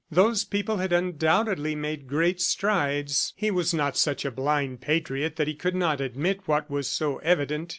Those 0.09 0.43
people 0.45 0.77
had 0.77 0.91
undoubtedly 0.91 1.75
made 1.75 2.07
great 2.07 2.41
strides. 2.41 3.33
He 3.35 3.51
was 3.51 3.71
not 3.71 3.95
such 3.95 4.25
a 4.25 4.31
blind 4.31 4.81
patriot 4.81 5.35
that 5.35 5.45
he 5.47 5.53
could 5.53 5.75
not 5.75 6.01
admit 6.01 6.47
what 6.47 6.67
was 6.71 6.87
so 6.87 7.17
evident. 7.19 7.69